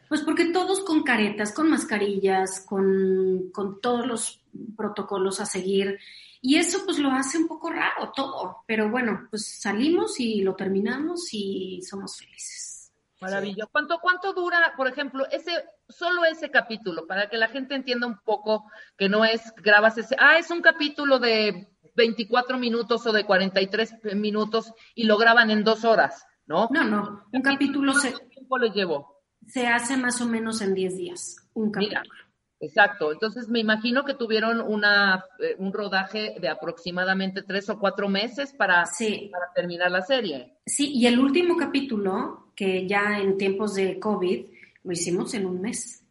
pues 0.09 0.23
porque 0.23 0.47
todos 0.53 0.81
con 0.81 1.03
caretas, 1.03 1.53
con 1.53 1.71
mascarillas, 1.71 2.61
con, 2.61 3.51
con 3.53 3.81
todos 3.81 4.07
los 4.07 4.41
protocolos 4.77 5.41
a 5.41 5.47
seguir, 5.47 5.99
y 6.41 6.57
eso 6.57 6.85
pues 6.85 6.99
lo 6.99 7.11
hace 7.11 7.39
un 7.39 7.49
poco 7.49 7.71
raro 7.71 8.13
todo, 8.15 8.59
pero 8.67 8.91
bueno, 8.91 9.27
pues 9.31 9.61
salimos 9.61 10.21
y 10.21 10.43
lo 10.43 10.55
terminamos 10.55 11.29
y 11.33 11.83
somos 11.83 12.19
felices. 12.19 12.93
Maravilla. 13.21 13.67
¿Cuánto, 13.73 13.99
¿Cuánto 14.01 14.33
dura, 14.33 14.75
por 14.77 14.87
ejemplo, 14.87 15.27
ese, 15.31 15.53
solo 15.89 16.25
ese 16.25 16.51
capítulo, 16.51 17.07
para 17.07 17.29
que 17.29 17.37
la 17.37 17.49
gente 17.49 17.75
entienda 17.75 18.07
un 18.07 18.19
poco 18.19 18.71
que 18.97 19.09
no 19.09 19.25
es, 19.25 19.53
grabas 19.57 19.99
ese, 19.99 20.15
ah, 20.21 20.39
es 20.39 20.51
un 20.51 20.63
capítulo 20.63 21.19
de 21.19 21.69
24 21.97 22.59
minutos 22.59 23.05
o 23.07 23.13
de 23.13 23.25
43 23.25 24.15
minutos 24.15 24.73
y 24.95 25.05
lo 25.05 25.19
graban 25.19 25.51
en 25.51 25.65
dos 25.65 25.85
horas, 25.85 26.25
¿no? 26.47 26.69
No, 26.71 26.85
no, 26.85 27.27
un 27.33 27.43
capítulo 27.43 27.93
se, 27.95 28.13
¿Cuánto 28.13 28.29
tiempo 28.29 28.59
les 28.59 28.73
llevó? 28.73 29.18
Se 29.47 29.67
hace 29.67 29.97
más 29.97 30.21
o 30.21 30.27
menos 30.27 30.61
en 30.61 30.75
10 30.75 30.97
días, 30.97 31.37
un 31.55 31.71
Mira, 31.77 31.99
capítulo. 32.01 32.23
exacto. 32.61 33.13
Entonces 33.13 33.49
me 33.49 33.61
imagino 33.61 34.05
que 34.05 34.15
tuvieron 34.15 34.61
una, 34.61 35.25
eh, 35.41 35.55
un 35.59 35.73
rodaje 35.73 36.37
de 36.41 36.49
aproximadamente 36.49 37.43
tres 37.43 37.69
o 37.71 37.79
cuatro 37.79 38.09
meses 38.09 38.53
para, 38.53 38.85
Sí, 38.87 39.29
para 39.33 39.53
terminar 39.55 39.91
la 39.91 40.03
serie. 40.03 40.59
sí, 40.67 40.93
y 40.95 41.07
el 41.07 41.19
último 41.19 41.57
capítulo, 41.57 42.53
que 42.55 42.87
ya 42.87 43.19
en 43.19 43.39
tiempos 43.39 43.75
de 43.75 43.99
COVID, 43.99 44.47
lo 44.85 44.93
hicimos 44.93 45.33
en 45.35 45.47
un 45.47 45.61
mes. 45.61 46.05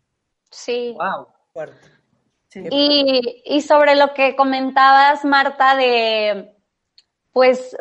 Sí. 0.49 0.93
Wow. 0.97 1.27
Fuerte. 1.53 1.87
Sí. 2.49 2.61
Y, 2.71 3.43
y 3.45 3.61
sobre 3.61 3.95
lo 3.95 4.13
que 4.13 4.35
comentabas, 4.35 5.25
Marta, 5.25 5.75
de, 5.75 6.55
pues, 7.33 7.75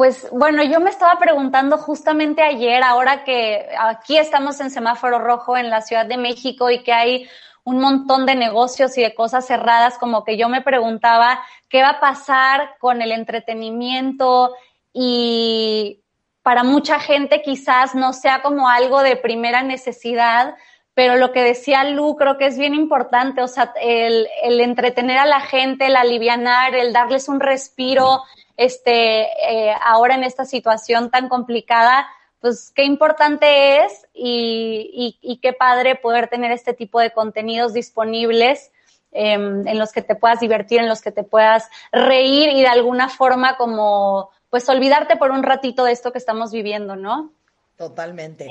pues, 0.00 0.30
bueno, 0.32 0.62
yo 0.62 0.80
me 0.80 0.88
estaba 0.88 1.18
preguntando 1.18 1.76
justamente 1.76 2.40
ayer, 2.40 2.82
ahora 2.82 3.22
que 3.22 3.68
aquí 3.78 4.16
estamos 4.16 4.58
en 4.62 4.70
semáforo 4.70 5.18
rojo 5.18 5.58
en 5.58 5.68
la 5.68 5.82
Ciudad 5.82 6.06
de 6.06 6.16
México 6.16 6.70
y 6.70 6.82
que 6.82 6.94
hay 6.94 7.28
un 7.64 7.80
montón 7.80 8.24
de 8.24 8.34
negocios 8.34 8.96
y 8.96 9.02
de 9.02 9.14
cosas 9.14 9.46
cerradas, 9.46 9.98
como 9.98 10.24
que 10.24 10.38
yo 10.38 10.48
me 10.48 10.62
preguntaba 10.62 11.42
qué 11.68 11.82
va 11.82 11.90
a 11.90 12.00
pasar 12.00 12.76
con 12.78 13.02
el 13.02 13.12
entretenimiento 13.12 14.54
y 14.94 16.00
para 16.40 16.64
mucha 16.64 16.98
gente 16.98 17.42
quizás 17.42 17.94
no 17.94 18.14
sea 18.14 18.40
como 18.40 18.70
algo 18.70 19.02
de 19.02 19.16
primera 19.16 19.62
necesidad, 19.62 20.54
pero 20.94 21.16
lo 21.16 21.30
que 21.30 21.42
decía 21.42 21.84
Lu 21.84 22.16
creo 22.16 22.38
que 22.38 22.46
es 22.46 22.56
bien 22.56 22.74
importante, 22.74 23.42
o 23.42 23.48
sea, 23.48 23.74
el, 23.78 24.26
el 24.44 24.60
entretener 24.60 25.18
a 25.18 25.26
la 25.26 25.40
gente, 25.40 25.88
el 25.88 25.96
alivianar, 25.96 26.74
el 26.74 26.94
darles 26.94 27.28
un 27.28 27.38
respiro, 27.38 28.22
este, 28.60 29.22
eh, 29.22 29.74
ahora 29.82 30.14
en 30.14 30.22
esta 30.22 30.44
situación 30.44 31.10
tan 31.10 31.30
complicada, 31.30 32.06
pues 32.40 32.70
qué 32.74 32.84
importante 32.84 33.84
es 33.84 34.06
y, 34.12 34.90
y, 35.22 35.32
y 35.32 35.38
qué 35.38 35.54
padre 35.54 35.94
poder 35.94 36.28
tener 36.28 36.52
este 36.52 36.74
tipo 36.74 37.00
de 37.00 37.10
contenidos 37.10 37.72
disponibles 37.72 38.70
em, 39.12 39.66
en 39.66 39.78
los 39.78 39.92
que 39.92 40.02
te 40.02 40.14
puedas 40.14 40.40
divertir, 40.40 40.78
en 40.78 40.90
los 40.90 41.00
que 41.00 41.10
te 41.10 41.22
puedas 41.22 41.70
reír 41.90 42.50
y 42.50 42.60
de 42.60 42.66
alguna 42.66 43.08
forma 43.08 43.56
como, 43.56 44.28
pues 44.50 44.68
olvidarte 44.68 45.16
por 45.16 45.30
un 45.30 45.42
ratito 45.42 45.84
de 45.84 45.92
esto 45.92 46.12
que 46.12 46.18
estamos 46.18 46.52
viviendo, 46.52 46.96
¿no? 46.96 47.32
Totalmente. 47.78 48.46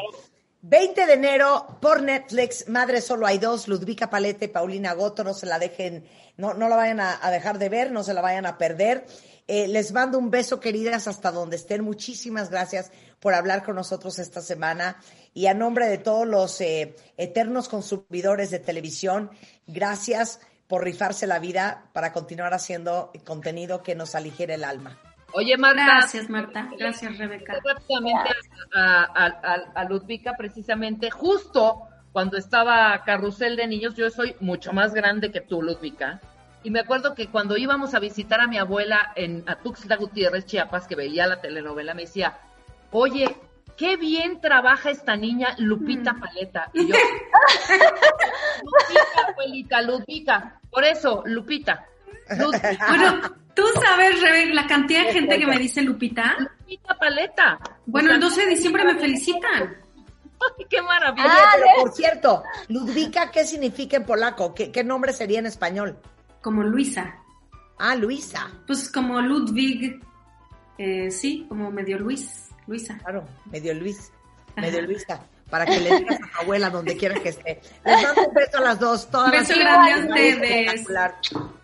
20 0.61 1.05
de 1.05 1.13
enero 1.13 1.77
por 1.81 2.01
Netflix, 2.01 2.67
Madre 2.67 3.01
Solo 3.01 3.25
hay 3.25 3.37
dos, 3.37 3.67
Ludvika 3.67 4.09
Palete 4.09 4.49
Paulina 4.49 4.93
Goto, 4.93 5.23
no 5.23 5.33
se 5.33 5.45
la 5.45 5.57
dejen, 5.57 6.05
no, 6.35 6.53
no 6.53 6.67
la 6.67 6.75
vayan 6.75 6.99
a, 6.99 7.17
a 7.21 7.31
dejar 7.31 7.59
de 7.59 7.69
ver, 7.69 7.91
no 7.91 8.03
se 8.03 8.13
la 8.13 8.21
vayan 8.21 8.45
a 8.45 8.57
perder. 8.57 9.05
Eh, 9.51 9.67
les 9.67 9.91
mando 9.93 10.19
un 10.19 10.29
beso, 10.29 10.59
queridas, 10.59 11.07
hasta 11.07 11.31
donde 11.31 11.55
estén. 11.55 11.83
Muchísimas 11.83 12.51
gracias 12.51 12.91
por 13.19 13.33
hablar 13.33 13.63
con 13.63 13.75
nosotros 13.75 14.19
esta 14.19 14.41
semana. 14.41 15.01
Y 15.33 15.47
a 15.47 15.55
nombre 15.55 15.87
de 15.87 15.97
todos 15.97 16.27
los 16.27 16.61
eh, 16.61 16.95
eternos 17.17 17.67
consumidores 17.67 18.51
de 18.51 18.59
televisión, 18.59 19.31
gracias 19.65 20.39
por 20.67 20.83
rifarse 20.83 21.25
la 21.25 21.39
vida 21.39 21.89
para 21.93 22.13
continuar 22.13 22.53
haciendo 22.53 23.11
contenido 23.25 23.81
que 23.81 23.95
nos 23.95 24.13
aligere 24.13 24.53
el 24.53 24.63
alma. 24.63 25.01
Oye, 25.33 25.57
Marta. 25.57 25.85
Gracias, 25.85 26.29
Marta. 26.29 26.69
Gracias, 26.77 27.17
Rebeca. 27.17 27.59
Rápidamente 27.63 28.29
a, 28.75 29.03
a, 29.03 29.25
a, 29.25 29.53
a 29.75 29.83
Ludvika, 29.85 30.35
precisamente, 30.37 31.09
justo 31.09 31.89
cuando 32.11 32.37
estaba 32.37 33.03
Carrusel 33.05 33.55
de 33.55 33.67
Niños, 33.67 33.95
yo 33.95 34.09
soy 34.09 34.35
mucho 34.39 34.73
más 34.73 34.93
grande 34.93 35.31
que 35.31 35.41
tú, 35.41 35.61
Ludvika. 35.61 36.19
Y 36.63 36.71
me 36.71 36.81
acuerdo 36.81 37.15
que 37.15 37.27
cuando 37.27 37.55
íbamos 37.55 37.93
a 37.93 37.99
visitar 37.99 38.41
a 38.41 38.47
mi 38.47 38.57
abuela 38.57 39.13
en 39.15 39.43
Atuxtla 39.47 39.95
Gutiérrez, 39.95 40.45
Chiapas, 40.45 40.87
que 40.87 40.95
veía 40.95 41.27
la 41.27 41.39
telenovela, 41.39 41.93
me 41.93 42.01
decía, 42.01 42.37
oye, 42.91 43.37
qué 43.77 43.95
bien 43.95 44.41
trabaja 44.41 44.89
esta 44.89 45.15
niña 45.15 45.55
Lupita 45.57 46.15
Paleta. 46.15 46.69
Y 46.73 46.87
yo, 46.87 46.95
Lupita, 48.63 49.27
abuelita, 49.29 49.81
Lupita. 49.81 50.59
Por 50.69 50.83
eso, 50.83 51.23
Lupita. 51.25 51.85
Lupita. 52.37 52.87
Bueno, 52.89 53.21
tú 53.61 53.81
sabes, 53.81 54.21
Rebe, 54.21 54.53
la 54.53 54.67
cantidad 54.67 55.05
de 55.05 55.13
gente 55.13 55.39
que 55.39 55.47
me 55.47 55.57
dice 55.57 55.81
Lupita. 55.81 56.35
Lupita 56.39 56.97
Paleta. 56.97 57.59
Bueno, 57.85 58.11
el 58.11 58.19
12 58.19 58.41
de 58.41 58.47
diciembre 58.47 58.83
me 58.83 58.99
felicitan. 58.99 59.77
Ay, 60.57 60.65
qué 60.69 60.81
maravilla. 60.81 61.27
Ah, 61.27 61.51
pero 61.55 61.67
por 61.81 61.91
cierto, 61.93 62.43
Ludvika, 62.69 63.29
¿qué 63.29 63.43
significa 63.43 63.97
en 63.97 64.05
polaco? 64.05 64.53
¿Qué, 64.53 64.71
qué 64.71 64.83
nombre 64.83 65.11
sería 65.11 65.39
en 65.39 65.47
español? 65.47 65.97
Como 66.41 66.63
Luisa. 66.63 67.15
Ah, 67.77 67.95
Luisa. 67.95 68.49
Pues 68.65 68.89
como 68.91 69.19
Ludwig. 69.21 70.01
Eh, 70.77 71.11
sí, 71.11 71.45
como 71.49 71.71
medio 71.71 71.99
Luis. 71.99 72.49
Luisa. 72.67 72.97
Claro, 72.99 73.25
medio 73.51 73.73
Luis, 73.73 74.11
medio 74.55 74.77
Ajá. 74.77 74.87
Luisa, 74.87 75.21
para 75.49 75.65
que 75.65 75.79
le 75.79 75.97
digas 75.97 76.19
a 76.21 76.29
tu 76.29 76.41
abuela 76.43 76.69
donde 76.69 76.95
quiera 76.95 77.19
que 77.19 77.29
esté. 77.29 77.61
Les 77.83 78.03
mando 78.03 78.27
un 78.27 78.33
beso 78.33 78.57
a 78.57 78.61
las 78.61 78.79
dos, 78.79 79.09
todas 79.09 79.31
Beso 79.31 79.55
las 79.55 79.59
grande 79.59 79.91
a 79.91 79.97
ustedes. 79.97 80.87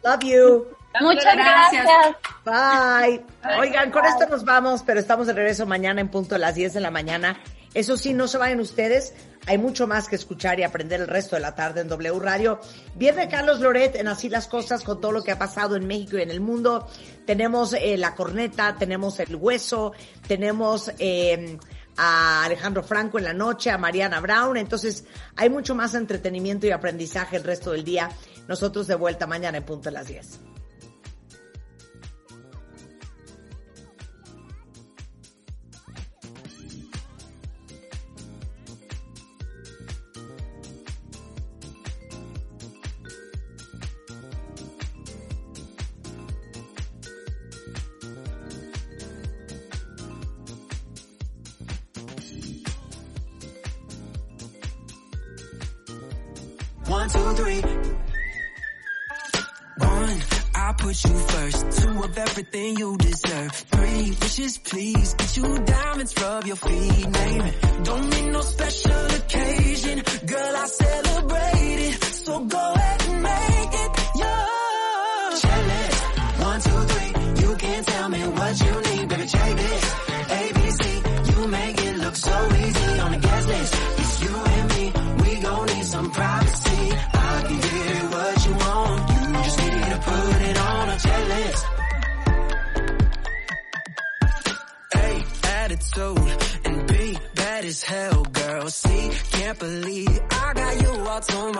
Love 0.03 0.23
you. 0.23 0.65
Muchas 1.01 1.35
Gracias. 1.35 1.85
gracias. 1.85 2.15
Bye. 2.45 3.25
Oigan, 3.59 3.91
con 3.91 4.05
esto 4.05 4.27
nos 4.29 4.45
vamos, 4.45 4.83
pero 4.83 4.99
estamos 4.99 5.27
de 5.27 5.33
regreso 5.33 5.65
mañana 5.65 6.01
en 6.01 6.09
punto 6.09 6.35
a 6.35 6.37
las 6.37 6.55
10 6.55 6.73
de 6.73 6.79
la 6.79 6.91
mañana. 6.91 7.39
Eso 7.73 7.97
sí, 7.97 8.13
no 8.13 8.27
se 8.27 8.37
vayan 8.37 8.61
ustedes. 8.61 9.13
Hay 9.47 9.57
mucho 9.57 9.85
más 9.85 10.07
que 10.07 10.15
escuchar 10.15 10.59
y 10.59 10.63
aprender 10.63 11.01
el 11.01 11.07
resto 11.07 11.35
de 11.35 11.41
la 11.41 11.55
tarde 11.55 11.81
en 11.81 11.89
W 11.89 12.19
Radio. 12.19 12.59
Viene 12.95 13.27
Carlos 13.27 13.59
Loret 13.59 13.95
en 13.95 14.07
Así 14.07 14.29
las 14.29 14.47
Cosas 14.47 14.83
con 14.83 15.01
todo 15.01 15.11
lo 15.11 15.23
que 15.23 15.31
ha 15.31 15.37
pasado 15.37 15.75
en 15.75 15.85
México 15.85 16.17
y 16.17 16.21
en 16.21 16.31
el 16.31 16.39
mundo. 16.39 16.87
Tenemos 17.25 17.73
eh, 17.73 17.97
la 17.97 18.15
corneta, 18.15 18.75
tenemos 18.79 19.19
el 19.19 19.35
hueso, 19.35 19.91
tenemos 20.25 20.89
eh, 20.99 21.57
a 21.97 22.45
Alejandro 22.45 22.81
Franco 22.81 23.17
en 23.17 23.25
la 23.25 23.33
noche, 23.33 23.69
a 23.69 23.77
Mariana 23.77 24.21
Brown. 24.21 24.55
Entonces, 24.55 25.03
hay 25.35 25.49
mucho 25.49 25.75
más 25.75 25.95
entretenimiento 25.95 26.65
y 26.67 26.71
aprendizaje 26.71 27.35
el 27.35 27.43
resto 27.43 27.71
del 27.71 27.83
día. 27.83 28.09
Nosotros 28.47 28.87
de 28.87 28.95
vuelta 28.95 29.27
mañana 29.27 29.57
en 29.57 29.65
punto 29.65 29.89
a 29.89 29.91
las 29.91 30.07
10. 30.07 30.39
One, 56.95 57.09
two, 57.09 57.33
three. 57.33 57.61
One, 59.77 60.17
I 60.55 60.73
put 60.77 61.03
you 61.03 61.13
first. 61.33 61.81
Two 61.81 62.03
of 62.03 62.17
everything 62.17 62.77
you 62.77 62.95
deserve. 62.97 63.51
Three 63.51 64.11
wishes, 64.21 64.57
please. 64.59 65.13
Get 65.15 65.35
you 65.35 65.59
diamonds, 65.59 66.13
rub 66.21 66.45
your 66.45 66.55
feet, 66.55 67.09
name 67.09 67.41
it. 67.41 67.83
Don't 67.83 68.09
need 68.09 68.31
no 68.31 68.39
special 68.39 69.04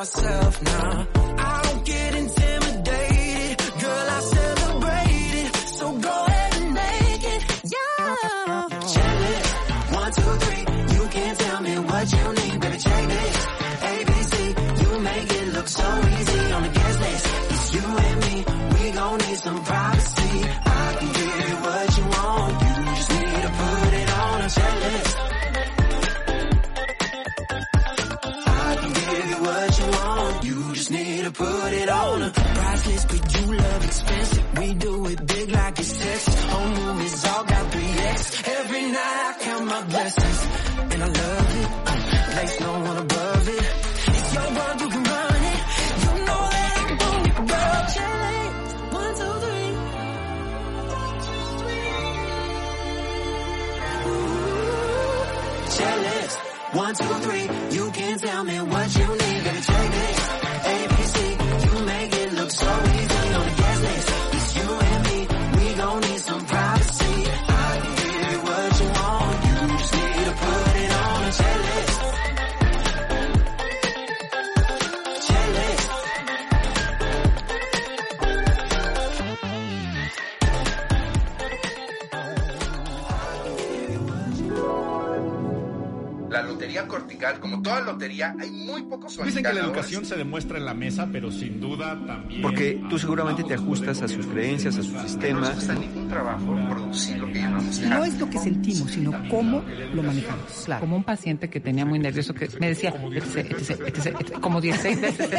myself 0.06 0.62
now. 0.62 1.08
I 1.38 1.62
don't 1.64 1.84
get 1.86 2.16
intimidated, 2.16 3.58
girl, 3.82 4.08
I 4.18 4.20
celebrate 4.38 5.34
it. 5.42 5.56
So 5.80 5.98
go 5.98 6.26
ahead 6.28 6.54
and 6.62 6.74
make 6.74 7.24
it, 7.34 7.42
yeah. 7.74 8.68
One, 10.00 10.12
two, 10.12 10.34
three, 10.44 10.64
you 10.96 11.04
can't 11.10 11.40
tell 11.40 11.62
me 11.62 11.80
what 11.80 12.06
you 12.14 12.26
need, 12.40 12.60
baby, 12.62 12.78
check 12.78 13.08
this. 13.16 13.38
ABC, 13.94 14.36
you 14.82 15.00
make 15.00 15.32
it 15.40 15.48
look 15.54 15.68
so 15.68 15.88
easy 16.18 16.52
on 16.54 16.62
the 16.64 16.70
guest 16.70 17.00
list. 17.00 17.26
It's 17.50 17.74
you 17.74 17.86
and 18.08 18.20
me, 18.26 18.36
we 18.76 18.92
gon' 18.92 19.18
need 19.18 19.38
some 19.38 19.64
privacy. 19.64 19.95
Checklist. 55.78 56.38
One, 56.76 56.96
two, 56.96 57.14
three. 57.26 57.78
You 57.78 57.92
can't 57.92 58.22
tell 58.22 58.44
me 58.44 58.58
what 58.62 58.96
you 58.98 59.08
need, 59.08 59.44
baby. 59.44 59.62
Check 59.62 59.92
this. 59.92 60.45
Cortical, 87.26 87.40
como 87.40 87.62
toda 87.62 87.82
lotería, 87.82 88.36
hay 88.40 88.52
muy 88.52 88.84
pocos 88.84 89.18
Dicen 89.24 89.44
que 89.44 89.54
la 89.54 89.62
educación 89.62 90.06
se 90.06 90.16
demuestra 90.16 90.58
en 90.58 90.66
la 90.66 90.74
mesa, 90.74 91.08
pero 91.12 91.32
sin 91.32 91.60
duda 91.60 92.00
también... 92.06 92.42
Porque 92.42 92.82
tú 92.90 93.00
seguramente 93.00 93.44
te 93.44 93.54
ajustas 93.56 94.02
a 94.02 94.08
sus 94.08 94.26
creencias, 94.28 94.78
a 94.78 94.84
su 94.84 95.00
sistema. 95.00 95.42
No 95.42 95.52
cuesta 95.54 95.74
ningún 95.74 96.08
trabajo 96.08 96.56
producir 96.70 97.18
lo 97.18 97.28
que 97.28 97.40
llamamos 97.40 97.80
No 97.82 98.06
es 98.06 98.20
lo 98.20 98.30
que 98.30 98.38
sentimos, 98.40 98.92
sino 98.92 99.12
cómo 99.30 99.64
lo 99.94 100.04
manejamos. 100.04 100.64
Claro. 100.66 100.82
Como 100.82 100.96
un 100.98 101.04
paciente 101.04 101.50
que 101.50 101.60
tenía 101.60 101.86
muy 101.86 102.00
nervioso, 102.00 102.34
que 102.34 102.50
me 102.60 102.70
decía, 102.70 102.92
como 102.92 103.10
16 104.62 105.02
veces, 105.02 105.30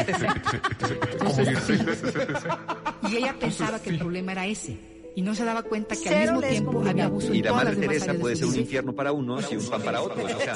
Y 3.09 3.15
ella 3.15 3.35
pensaba 3.39 3.79
que 3.79 3.89
el 3.91 3.97
problema 3.99 4.31
era 4.33 4.45
ese 4.45 4.96
y 5.17 5.23
no 5.23 5.33
se 5.33 5.43
daba 5.43 5.63
cuenta 5.63 5.95
que 5.95 6.09
al 6.09 6.21
mismo 6.21 6.41
tiempo 6.41 6.83
había 6.87 7.05
abuso 7.05 7.33
y 7.33 7.39
en 7.39 7.45
la 7.45 7.49
todas 7.49 7.63
madre 7.65 7.75
Teresa 7.77 8.03
áreas 8.05 8.21
puede 8.21 8.35
de 8.35 8.39
ser 8.39 8.47
un 8.49 8.55
infierno 8.59 8.93
para 8.93 9.11
unos 9.11 9.51
y 9.51 9.57
un 9.57 9.65
pan 9.67 9.81
para 9.81 10.01
otros. 10.03 10.31
O 10.31 10.39
sea, 10.39 10.55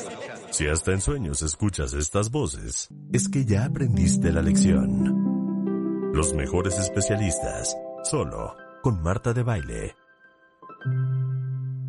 Si 0.51 0.67
hasta 0.67 0.91
en 0.91 1.01
sueños 1.01 1.41
escuchas 1.41 1.93
estas 1.93 2.29
voces, 2.29 2.87
es 3.11 3.27
que 3.27 3.43
ya 3.43 3.65
aprendiste 3.65 4.31
la 4.31 4.43
lección. 4.43 6.11
Los 6.13 6.35
mejores 6.35 6.77
especialistas, 6.77 7.75
solo 8.03 8.55
con 8.83 9.01
Marta 9.01 9.33
de 9.33 9.41
Baile. 9.41 9.95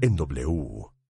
En 0.00 0.16
W. 0.16 0.91